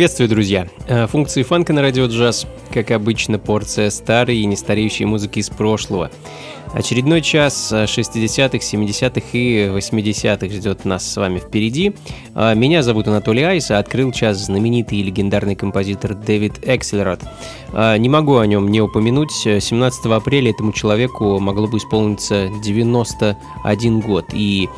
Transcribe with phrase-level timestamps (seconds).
[0.00, 0.66] Приветствую, друзья!
[0.88, 2.46] Э, функции фанка на радио джаз.
[2.72, 6.10] Как обычно, порция старой и нестареющей музыки из прошлого.
[6.72, 11.92] Очередной час 60-х, 70-х и 80-х ждет нас с вами впереди.
[12.34, 17.20] А, меня зовут Анатолий Айс, а открыл час знаменитый и легендарный композитор Дэвид Экселерот.
[17.72, 19.32] А, не могу о нем не упомянуть.
[19.32, 24.26] 17 апреля этому человеку могло бы исполниться 91 год.
[24.32, 24.68] И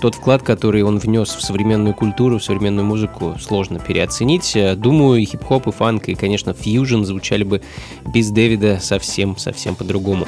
[0.00, 4.56] тот вклад, который он внес в современную культуру, в современную музыку, сложно переоценить.
[4.76, 7.62] Думаю, и хип-хоп, и фанк, и, конечно, фьюжн звучали бы
[8.06, 10.26] без Дэвида совсем-совсем по-другому.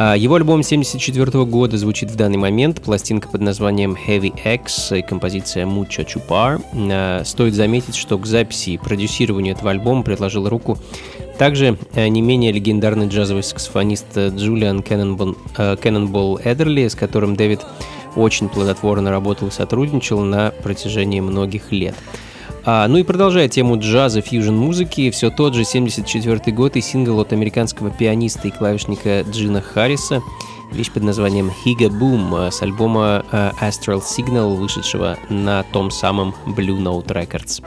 [0.00, 5.02] А, его альбом 74 года звучит в данный момент, пластинка под названием Heavy X и
[5.02, 6.62] композиция Mucho Chupar.
[6.72, 10.78] А, стоит заметить, что к записи и продюсированию этого альбома предложил руку
[11.38, 17.60] также э, не менее легендарный джазовый саксофонист Джулиан Кеннонбол Эдерли, с которым Дэвид
[18.16, 21.94] очень плодотворно работал и сотрудничал на протяжении многих лет.
[22.64, 27.18] А, ну и продолжая тему джаза, фьюжн музыки, все тот же 74 год и сингл
[27.20, 30.22] от американского пианиста и клавишника Джина Харриса,
[30.72, 37.06] вещь под названием Higa Boom с альбома Astral Signal, вышедшего на том самом Blue Note
[37.06, 37.62] Records.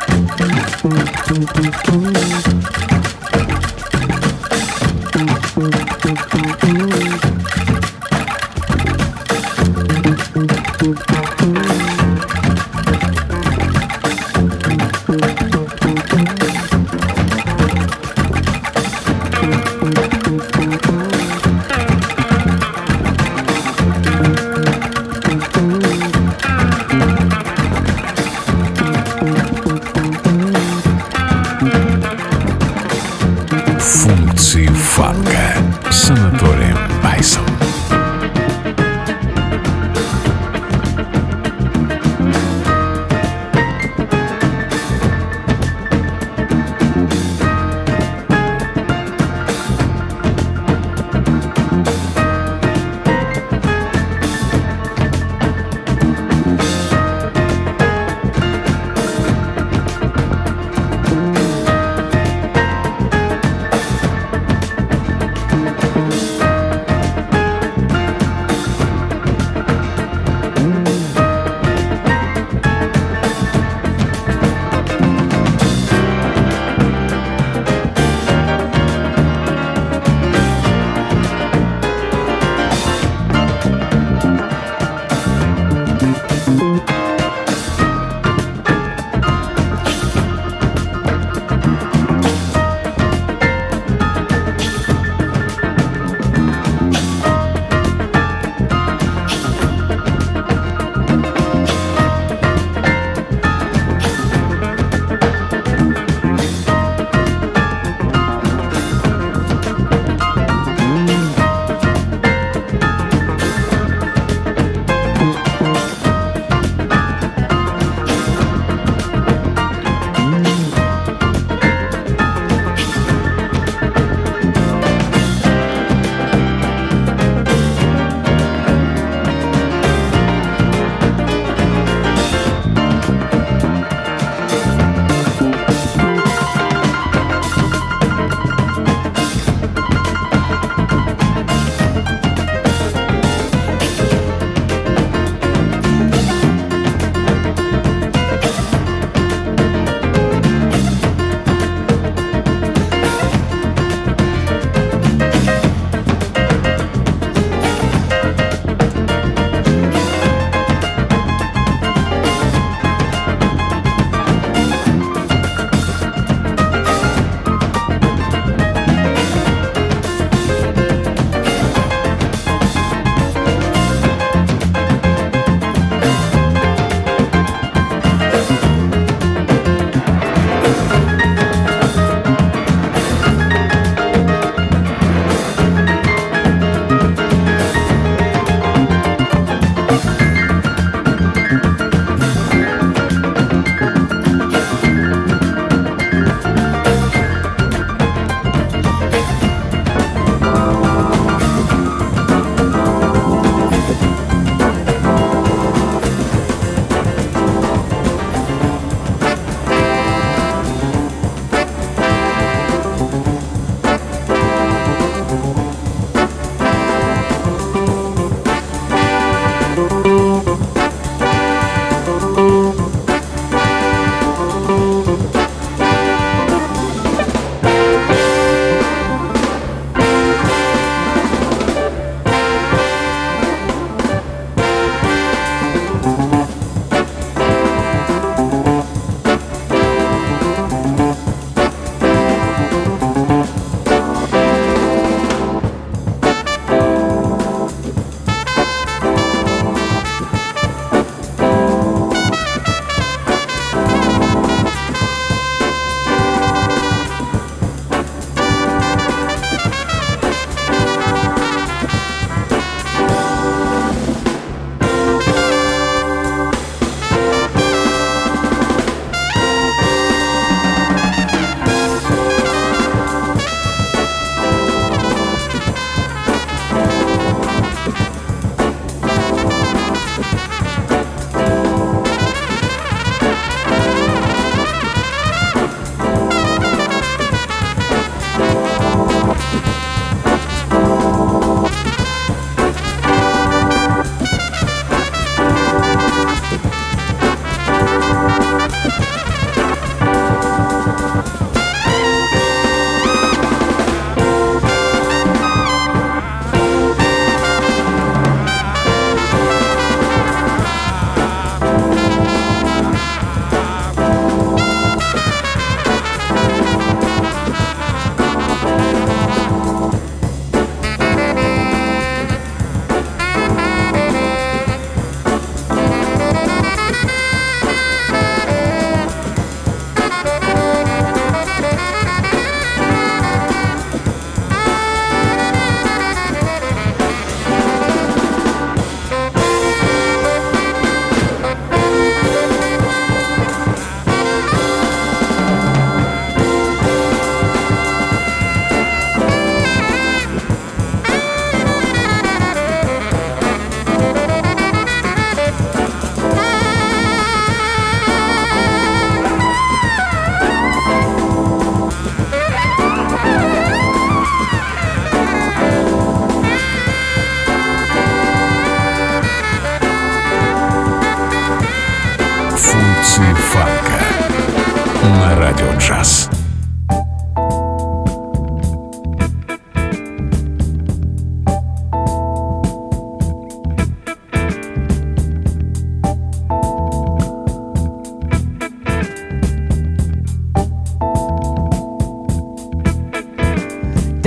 [5.70, 6.91] Thank you.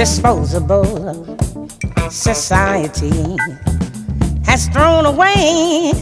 [0.05, 1.39] Disposable
[2.11, 3.39] society
[4.45, 5.93] has thrown away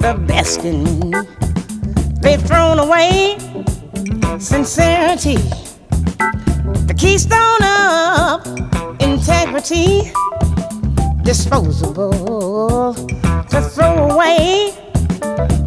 [0.00, 1.12] the best in me.
[2.22, 3.36] They've thrown away
[4.38, 5.36] sincerity,
[6.88, 8.46] the keystone of
[8.98, 10.10] integrity,
[11.22, 14.72] disposable to throw away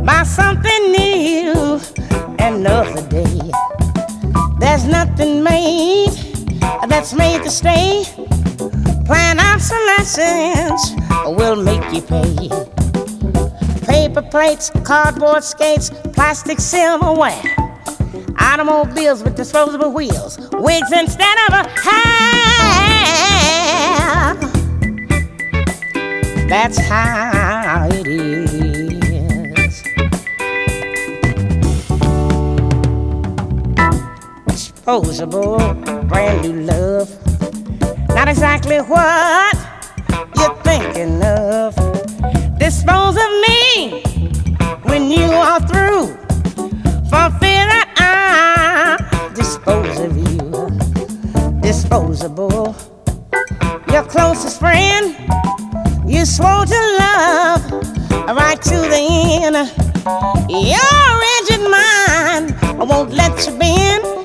[0.04, 1.80] by something new
[2.40, 3.40] another day.
[4.60, 6.21] There's nothing made
[6.88, 8.04] that's made to stay.
[9.06, 10.92] Plan obsolescence
[11.26, 12.50] will make you pay.
[13.86, 17.42] Paper plates, cardboard skates, plastic silverware,
[18.40, 22.02] automobiles with disposable wheels, wigs instead of a hair.
[26.48, 27.41] That's how
[34.82, 35.60] Disposable,
[36.06, 37.08] brand new love.
[38.16, 39.56] Not exactly what
[40.36, 41.76] you're thinking of.
[42.58, 44.02] Dispose of me
[44.82, 46.08] when you are through.
[47.12, 51.62] For fear that I dispose of you.
[51.62, 52.76] Disposable.
[53.92, 55.16] Your closest friend.
[56.08, 57.72] You swore to love
[58.36, 59.02] right to the
[59.44, 59.58] end.
[60.50, 64.21] Your rigid mind won't let you bend.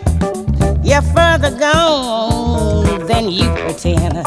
[0.86, 4.24] You're further gone than you pretend.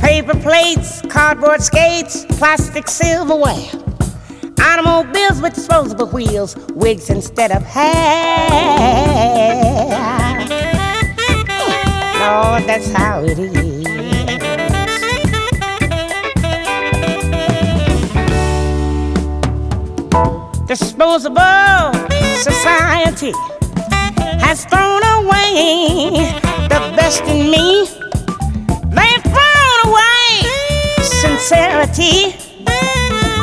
[0.00, 3.68] Paper plates, cardboard skates, plastic silverware,
[4.58, 8.48] automobiles with disposable wheels, wigs instead of hair.
[12.20, 13.84] Lord, that's how it is.
[20.66, 21.92] Disposable
[22.40, 23.32] society
[24.40, 25.02] has thrown
[26.68, 27.86] the best in me.
[28.96, 30.28] They've thrown away
[31.02, 32.36] sincerity,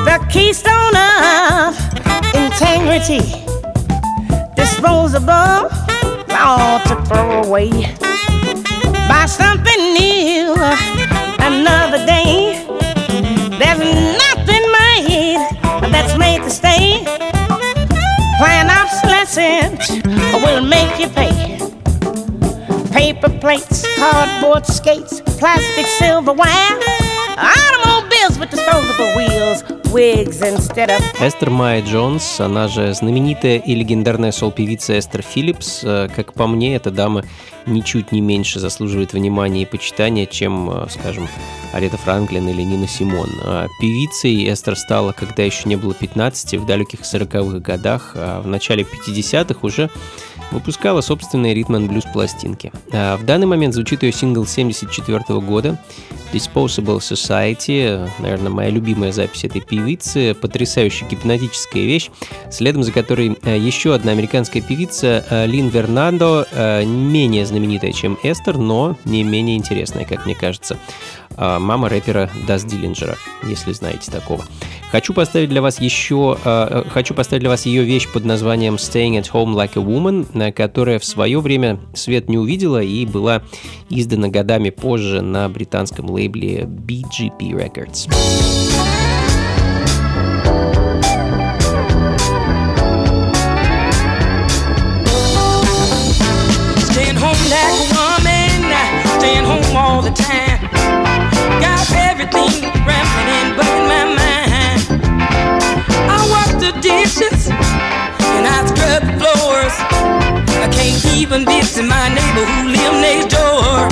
[0.07, 1.75] the keystone of
[2.35, 3.23] integrity.
[4.55, 5.69] Disposable,
[6.31, 7.69] all to throw away.
[9.09, 10.55] Buy something new
[11.39, 12.65] another day.
[13.59, 13.79] There's
[14.23, 15.37] nothing made
[15.91, 17.03] that's made to stay.
[18.37, 19.89] Plan obsolescence
[20.43, 21.54] will make you pay.
[23.05, 26.79] Paper plates, cardboard skates, plastic silverware,
[31.19, 35.81] Эстер Майя Джонс, она же знаменитая и легендарная сол-певица Эстер Филлипс.
[35.83, 37.23] Э, Как по мне, эта дама
[37.65, 41.27] ничуть не меньше заслуживает внимания и почитания, чем, э, скажем,
[41.73, 43.29] Арета Франклин или Нина Симон.
[43.43, 48.47] А Певицей Эстер стала, когда еще не было 15, в далеких 40-х годах, а в
[48.47, 49.89] начале 50-х уже
[50.51, 52.71] выпускала собственные ритм and блюз пластинки.
[52.91, 55.79] А в данный момент звучит ее сингл 74 года
[56.33, 62.09] Disposable Society, наверное, моя любимая запись этой певицы, потрясающая гипнотическая вещь,
[62.51, 68.17] следом за которой э, еще одна американская певица э, Лин Вернандо, э, менее знаменитая, чем
[68.23, 70.77] Эстер, но не менее интересная, как мне кажется.
[71.37, 74.45] А, Мама рэпера Дас Диллинджера, если знаете такого.
[74.91, 79.19] Хочу поставить для вас еще, э, хочу поставить для вас ее вещь под названием Staying
[79.19, 83.41] at Home Like a Woman, которая в свое время свет не увидела и была
[83.89, 88.07] издана годами позже на британском лейбле BGP Records.
[96.89, 100.54] Staying home like a woman, staying home all the time.
[101.63, 102.53] Got everything
[102.87, 104.81] rampant and bugging my mind.
[106.09, 107.49] I wash the dishes
[108.35, 109.75] and I scrub the floors.
[110.65, 113.89] I can't even visit my neighbor who live next door.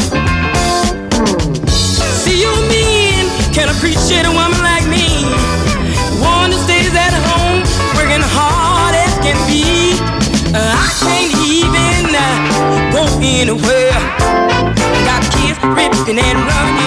[2.23, 2.53] See you
[3.53, 5.29] can appreciate a woman like me,
[6.17, 7.61] that stays at home
[7.93, 9.93] working hard as can be.
[10.49, 12.33] Uh, I can't even uh,
[12.89, 13.93] go anywhere.
[15.05, 16.82] Got kids ripping and running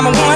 [0.00, 0.29] I'm a woman.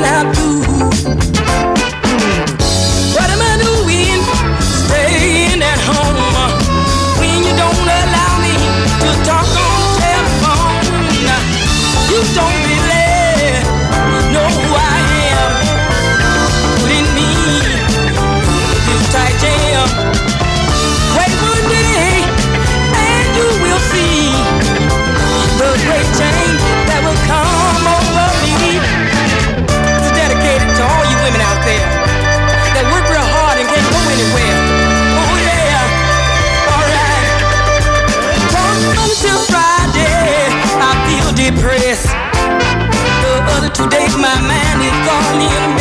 [43.74, 45.73] Today my man is calling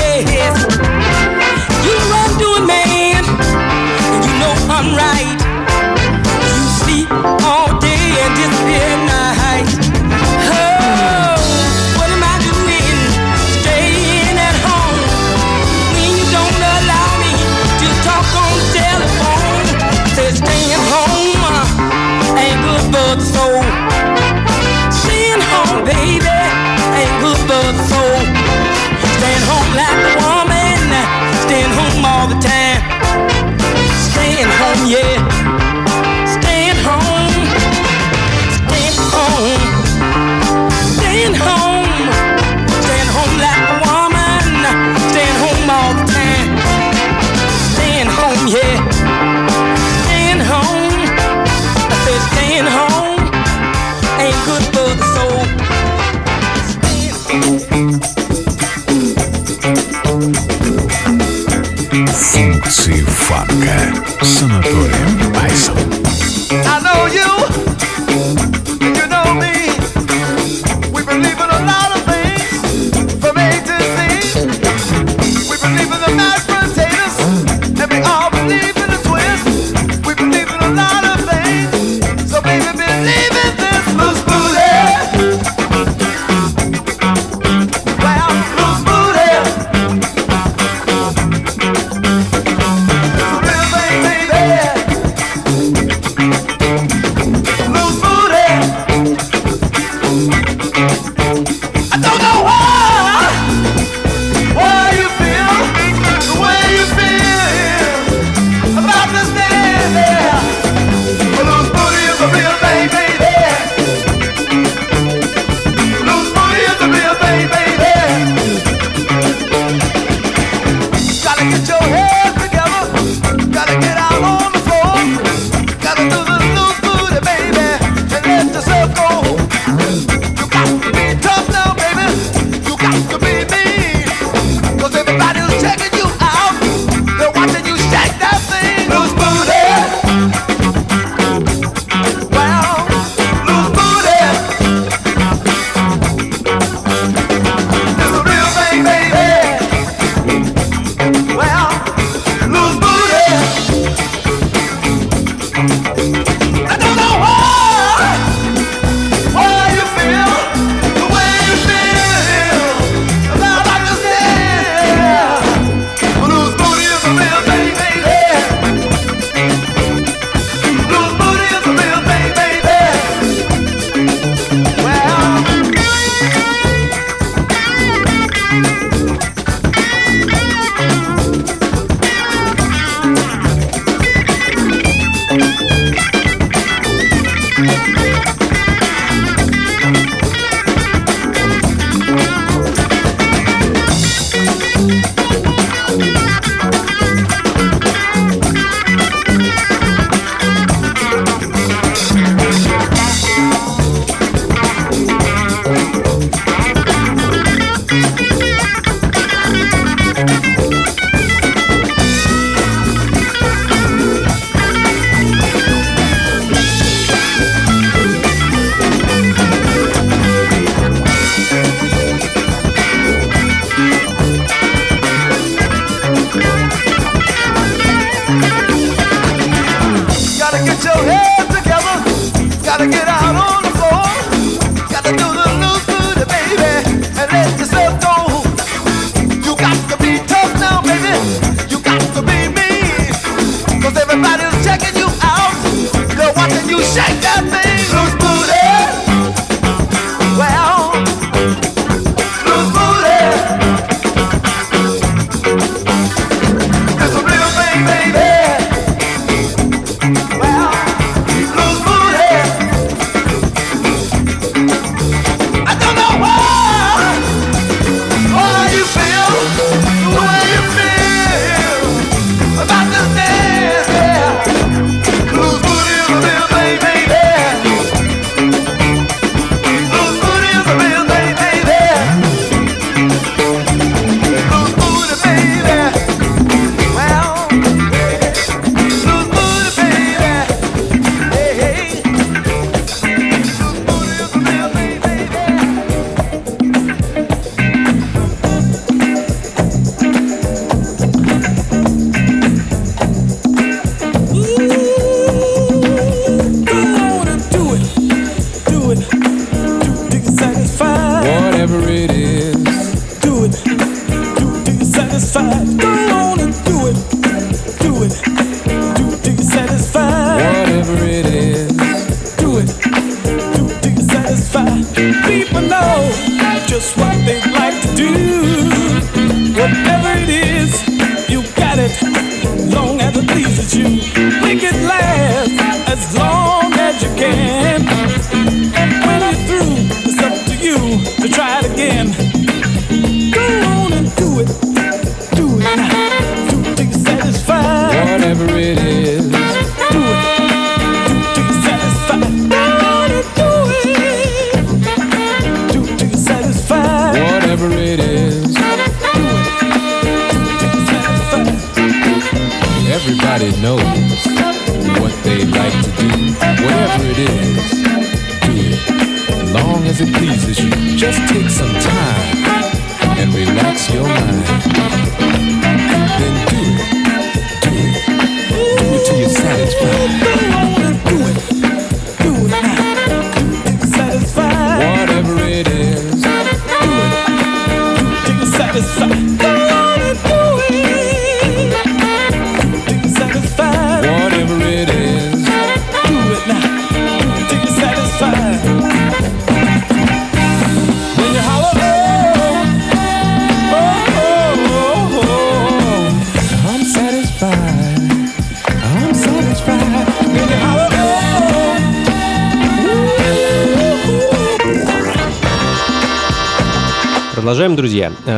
[230.83, 232.63] your head together.
[232.63, 233.52] Gotta get out on.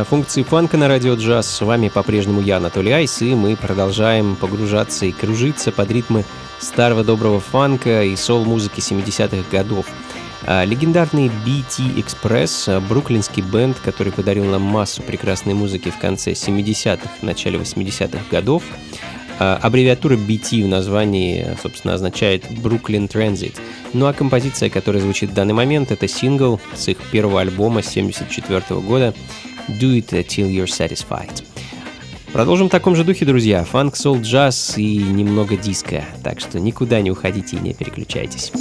[0.09, 1.47] Функции фанка на радио джаз.
[1.47, 6.25] С вами по-прежнему я, Анатолий Айс, и мы продолжаем погружаться и кружиться под ритмы
[6.59, 9.85] старого доброго фанка и сол-музыки 70-х годов.
[10.47, 16.33] А, Легендарный BT Express, а, бруклинский бенд, который подарил нам массу прекрасной музыки в конце
[16.33, 18.63] 70-х, начале 80-х годов.
[19.39, 23.55] А, Аббревиатура BT в названии, собственно, означает Brooklyn Transit.
[23.93, 28.79] Ну а композиция, которая звучит в данный момент, это сингл с их первого альбома 74
[28.81, 29.13] года
[29.67, 31.43] Do It Till You're Satisfied.
[32.31, 33.63] Продолжим в таком же духе, друзья.
[33.63, 36.03] Фанк, сол, джаз и немного диска.
[36.23, 38.51] Так что никуда не уходите и не переключайтесь.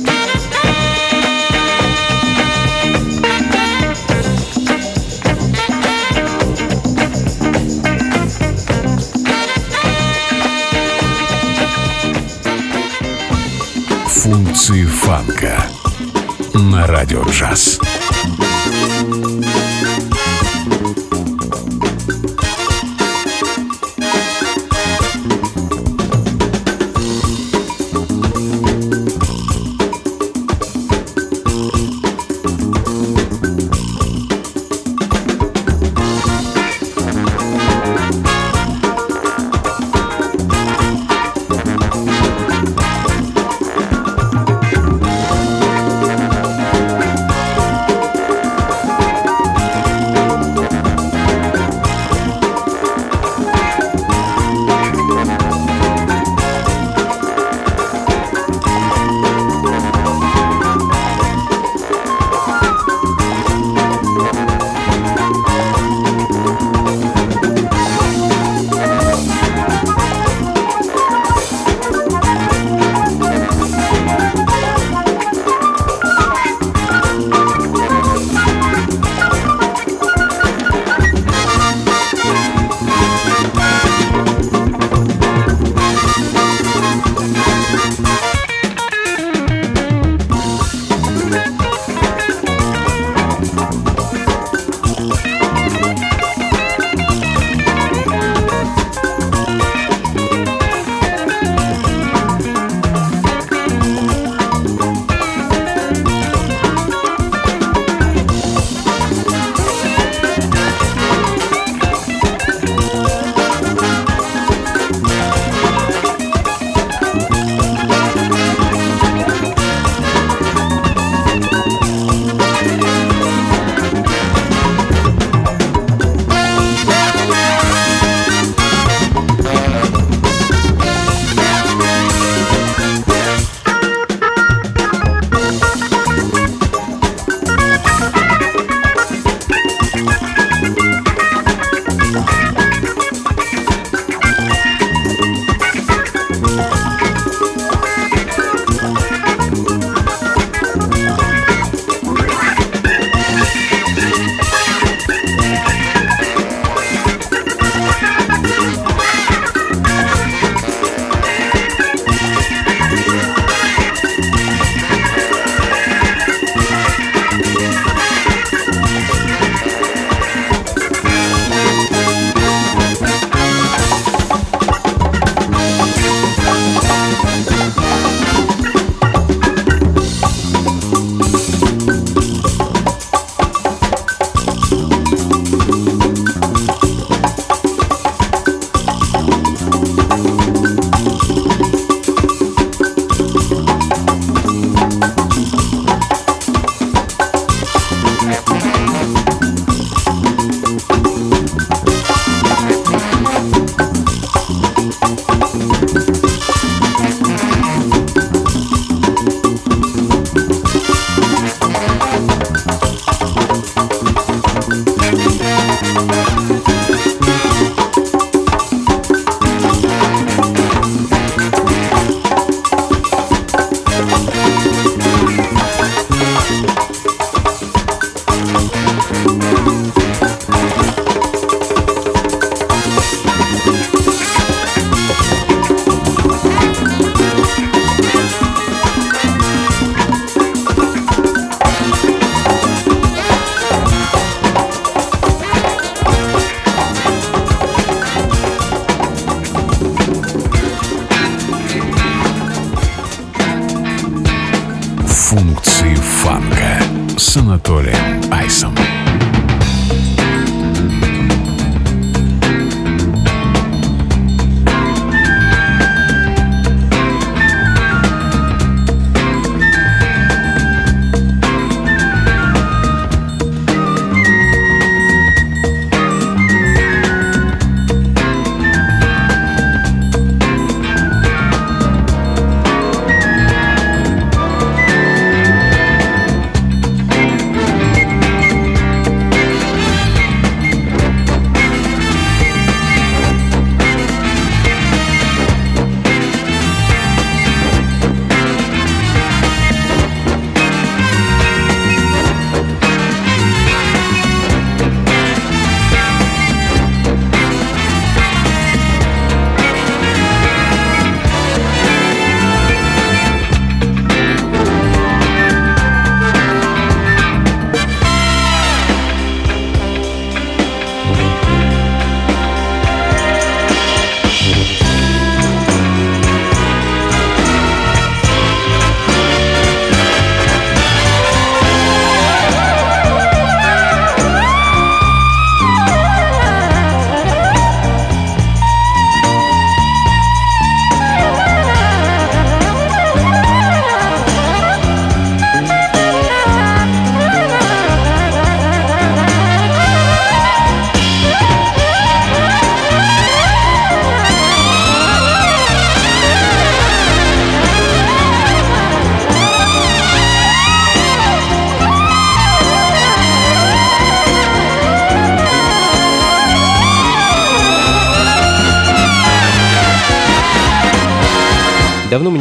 [14.06, 15.66] Функции фанка
[16.54, 17.78] на радио джаз.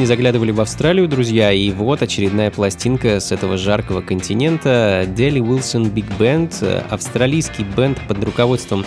[0.03, 5.05] Не заглядывали в Австралию, друзья, и вот очередная пластинка с этого жаркого континента.
[5.07, 8.85] Дели Wilson Big Band, австралийский бенд под руководством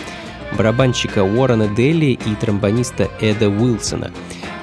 [0.55, 4.11] барабанщика Уоррена Дели и тромбониста Эда Уилсона.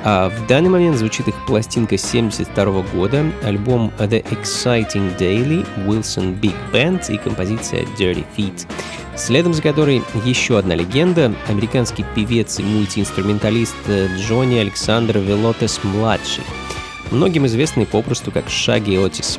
[0.07, 6.55] А в данный момент звучит их пластинка 72 года, альбом The Exciting Daily, Wilson Big
[6.73, 8.67] Band и композиция Dirty Feet
[9.17, 16.45] следом за которой еще одна легенда— американский певец и мультиинструменталист э, Джонни Александр Велотес-младший,
[17.11, 19.39] многим известный попросту как Шаги Отис.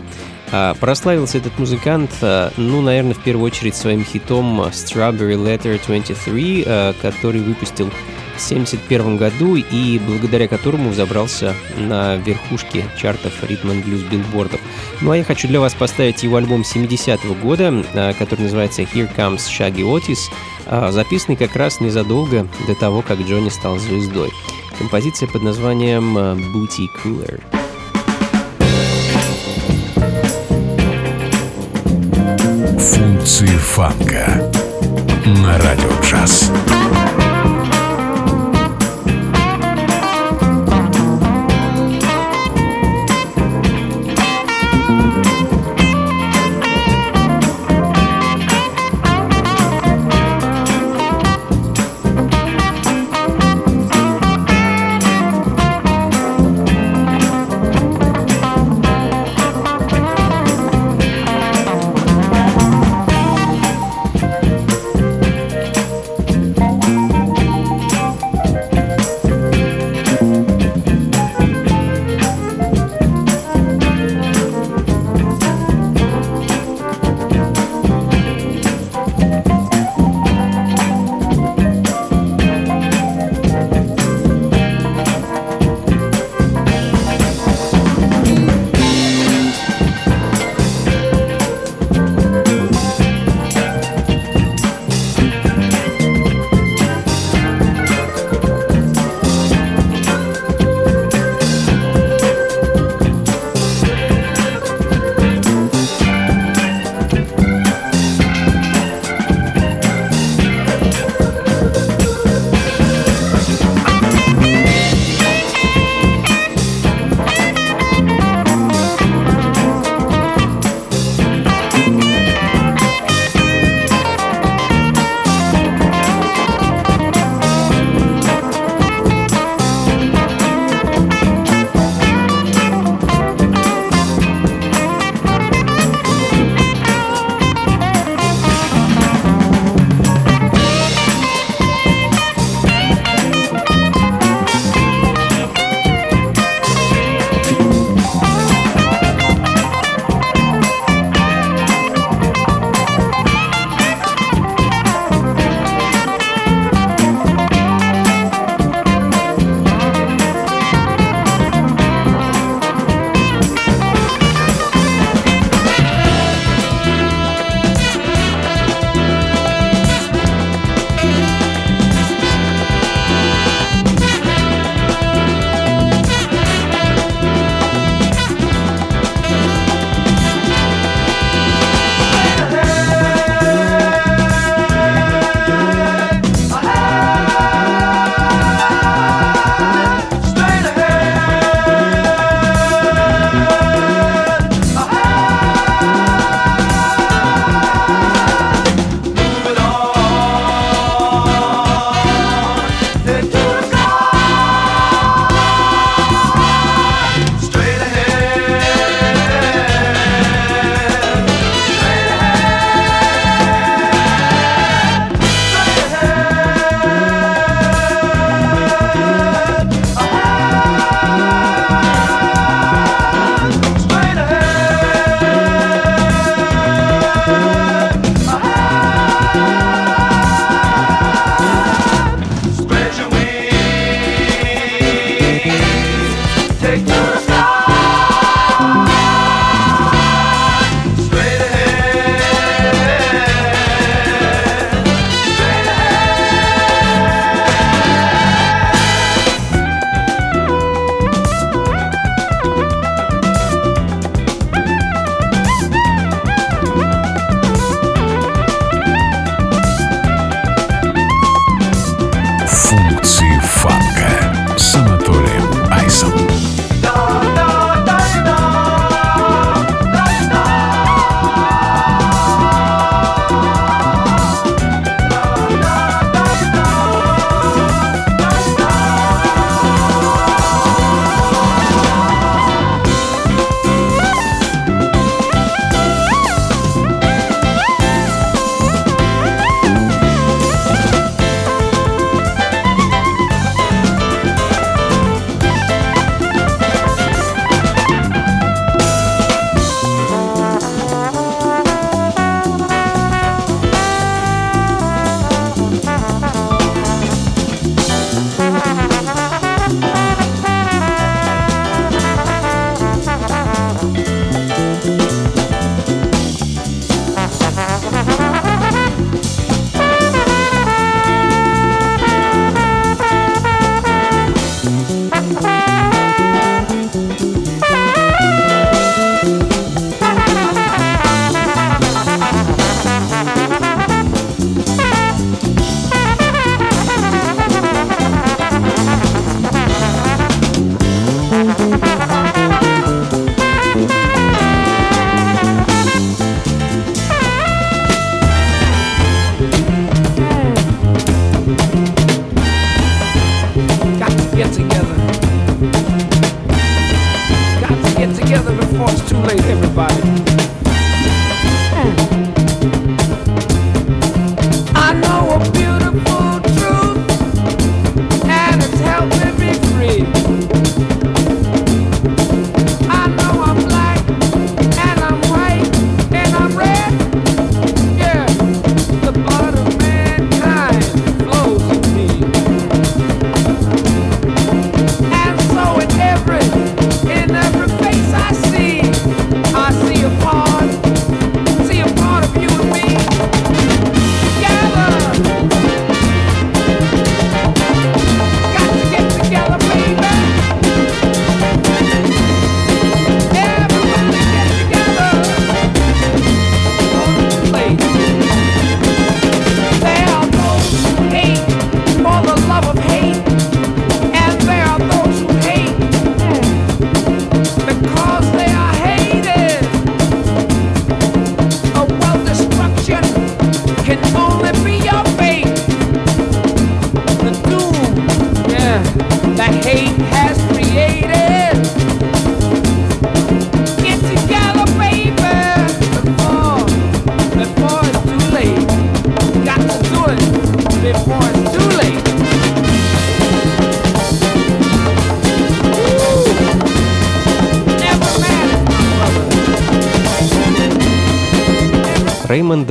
[0.52, 6.64] А прославился этот музыкант, э, ну, наверное, в первую очередь своим хитом Strawberry Letter 23,
[6.66, 7.92] э, который выпустил
[8.36, 14.60] 1971 году и благодаря которому взобрался на верхушки чартов ритм and блюз билбордов.
[15.02, 19.10] Ну а я хочу для вас поставить его альбом 70-го года, а, который называется Here
[19.16, 20.20] Comes Shaggy Otis,
[20.66, 24.32] а, записанный как раз незадолго до того, как Джонни стал звездой.
[24.78, 27.42] Композиция под названием а, Booty Cooler.
[32.80, 34.52] Функции фанка
[35.26, 36.52] на радио джаз.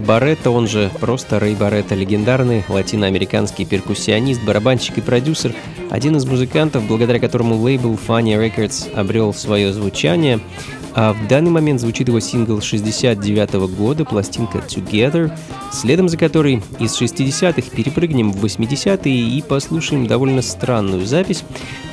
[0.05, 5.55] Барретто, он же просто Рэй Барретто, легендарный латиноамериканский перкуссионист, барабанщик и продюсер,
[5.91, 10.41] один из музыкантов, благодаря которому лейбл Funny Records обрел свое звучание.
[10.95, 15.37] А в данный момент звучит его сингл 69 -го года, пластинка Together,
[15.73, 21.43] следом за которой из 60-х перепрыгнем в 80-е и послушаем довольно странную запись.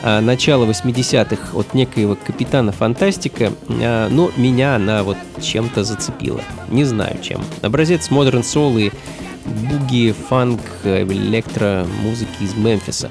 [0.04, 6.42] А, начало 80-х от некоего Капитана Фантастика, а, но меня она вот чем-то зацепила.
[6.70, 7.42] Не знаю чем.
[7.62, 8.92] Образец Modern Soul и
[9.46, 13.10] буги, фанк, электро музыки из Мемфиса.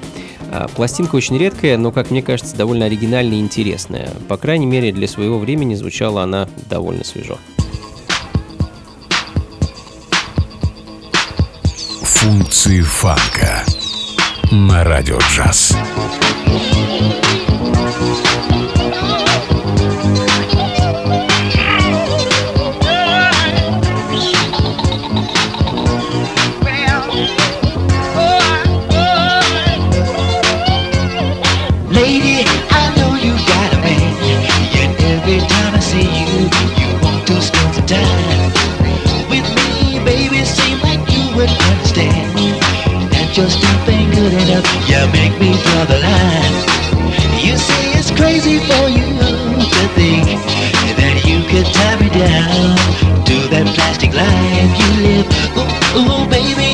[0.51, 4.09] А, пластинка очень редкая, но, как мне кажется, довольно оригинальная и интересная.
[4.27, 7.37] По крайней мере, для своего времени звучала она довольно свежо.
[12.03, 13.63] Функции фанка
[14.51, 15.73] на радио джаз.
[18.01, 18.30] just
[45.01, 46.53] You make me draw the line.
[47.41, 50.29] You say it's crazy for you to think
[51.01, 52.77] that you could tie me down
[53.25, 55.25] to that plastic life you live.
[55.57, 56.70] Ooh, ooh baby,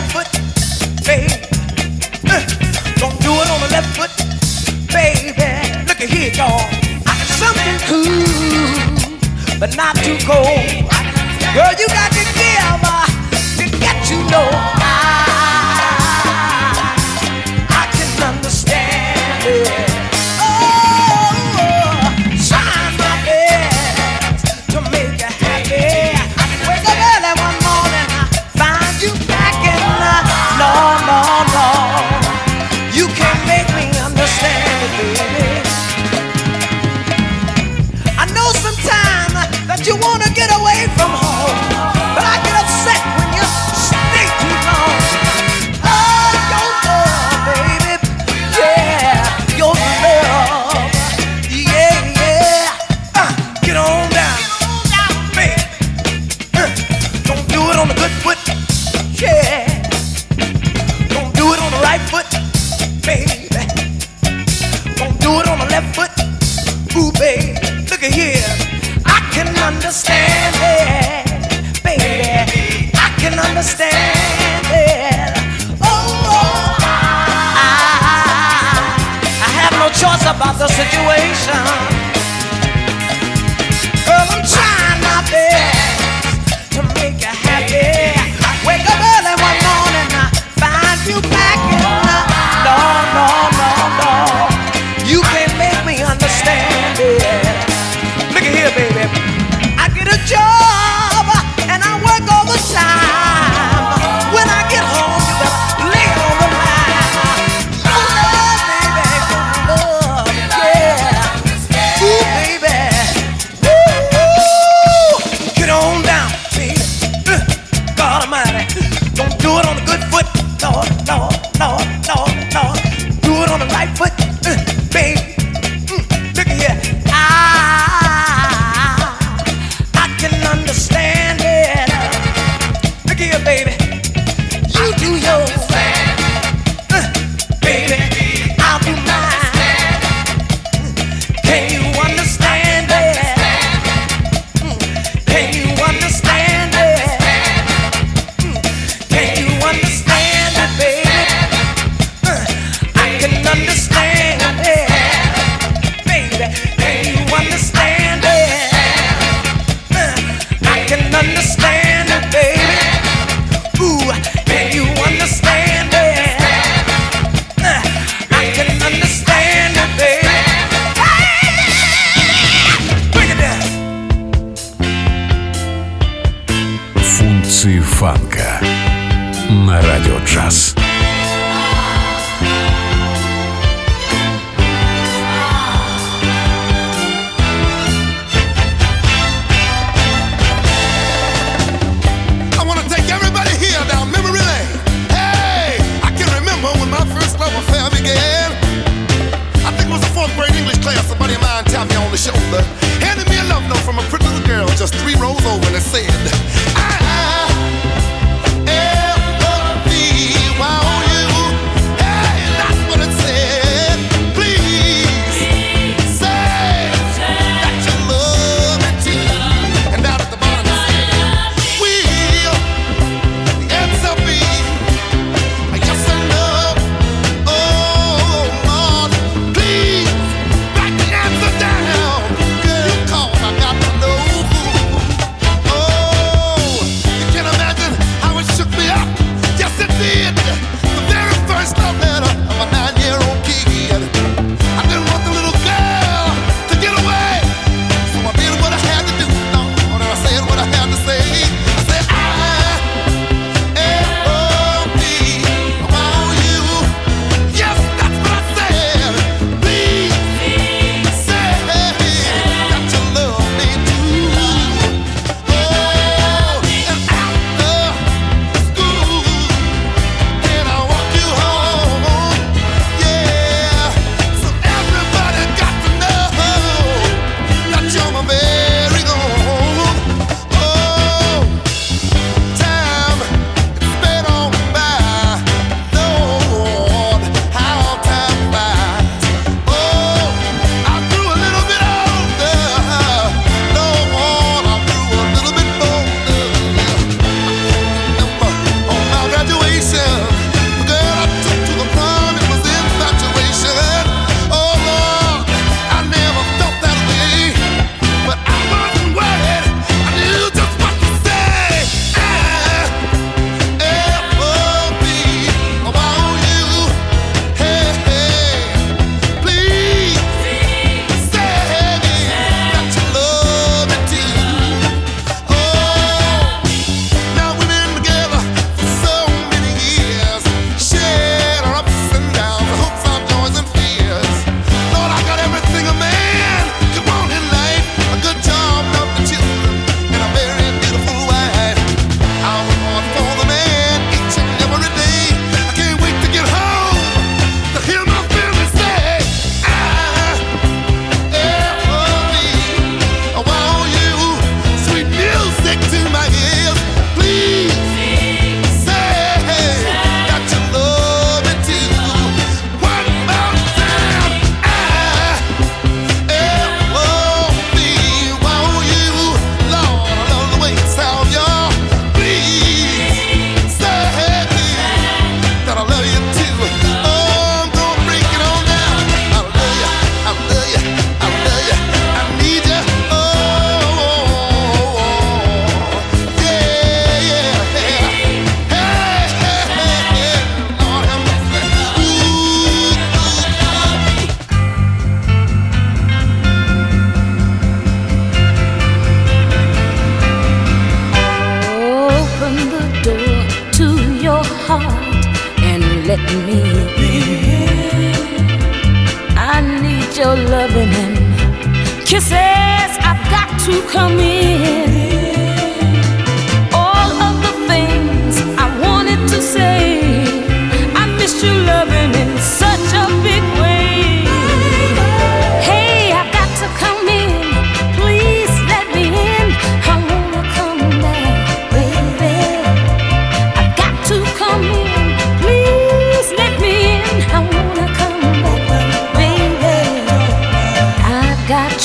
[0.00, 0.28] right foot,
[1.04, 1.30] babe.
[2.24, 2.40] Uh,
[2.96, 4.10] don't do it on the left foot,
[4.88, 5.30] baby.
[5.86, 6.64] Look at here, y'all.
[7.06, 10.88] I got something cool, but not too cold.
[11.54, 13.06] Girl, you got to give, uh,
[13.58, 14.79] to get you know.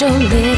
[0.01, 0.54] your lips.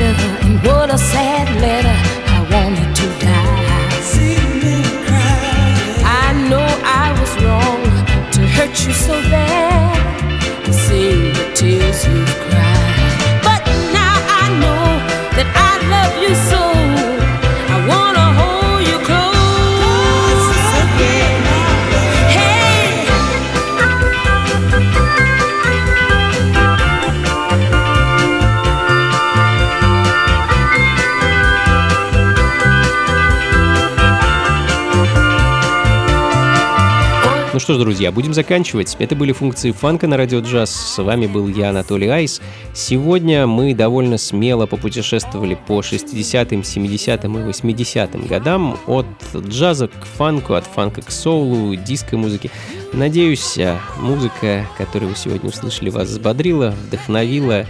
[37.97, 38.95] Друзья, будем заканчивать.
[38.99, 40.69] Это были функции фанка на радио джаз.
[40.69, 42.41] С вами был я, Анатолий Айс.
[42.75, 48.77] Сегодня мы довольно смело попутешествовали по 60-м, 70-м и 80-м годам.
[48.85, 52.51] От джаза к фанку, от фанка к соулу, диско-музыке.
[52.93, 57.65] Надеюсь, а, музыка, которую вы сегодня услышали, вас взбодрила, вдохновила,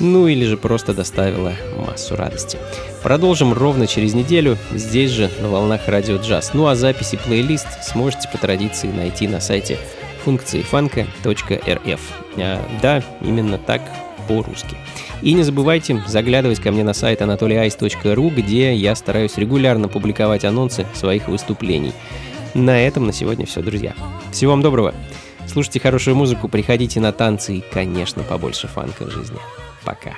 [0.00, 1.52] ну или же просто доставила
[1.86, 2.58] массу радости.
[3.02, 6.52] Продолжим ровно через неделю, здесь же, на волнах радио джаз.
[6.54, 9.78] Ну а записи плейлист сможете по традиции найти на сайте
[10.24, 12.00] функции фанка.рф.
[12.36, 13.82] А, да, именно так
[14.28, 14.76] по-русски.
[15.22, 20.86] И не забывайте заглядывать ко мне на сайт anatolyice.ru, где я стараюсь регулярно публиковать анонсы
[20.94, 21.92] своих выступлений.
[22.54, 23.94] На этом на сегодня все, друзья.
[24.32, 24.94] Всего вам доброго.
[25.46, 29.38] Слушайте хорошую музыку, приходите на танцы и, конечно, побольше фанка в жизни.
[29.88, 30.12] Пока.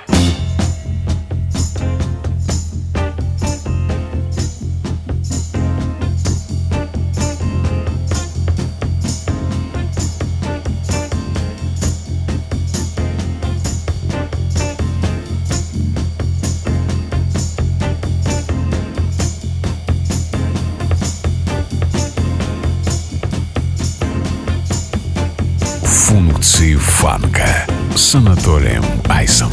[27.01, 29.51] Фанка с Анатолием Айсом.